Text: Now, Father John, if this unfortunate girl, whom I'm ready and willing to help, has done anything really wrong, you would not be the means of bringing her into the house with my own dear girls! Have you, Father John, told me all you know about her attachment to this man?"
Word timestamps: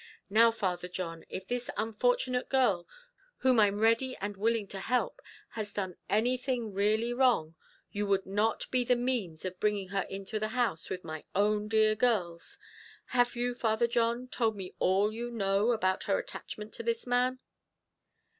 Now, 0.31 0.49
Father 0.49 0.87
John, 0.87 1.25
if 1.29 1.47
this 1.47 1.69
unfortunate 1.77 2.49
girl, 2.49 2.87
whom 3.37 3.59
I'm 3.59 3.77
ready 3.81 4.17
and 4.17 4.35
willing 4.35 4.65
to 4.69 4.79
help, 4.79 5.21
has 5.49 5.73
done 5.75 5.95
anything 6.09 6.73
really 6.73 7.13
wrong, 7.13 7.53
you 7.91 8.07
would 8.07 8.25
not 8.25 8.65
be 8.71 8.83
the 8.83 8.95
means 8.95 9.45
of 9.45 9.59
bringing 9.59 9.89
her 9.89 10.07
into 10.09 10.39
the 10.39 10.47
house 10.57 10.89
with 10.89 11.03
my 11.03 11.23
own 11.35 11.67
dear 11.67 11.93
girls! 11.93 12.57
Have 13.13 13.35
you, 13.35 13.53
Father 13.53 13.85
John, 13.85 14.27
told 14.27 14.55
me 14.55 14.73
all 14.79 15.13
you 15.13 15.29
know 15.29 15.69
about 15.69 16.05
her 16.05 16.17
attachment 16.17 16.73
to 16.73 16.81
this 16.81 17.05
man?" 17.05 17.37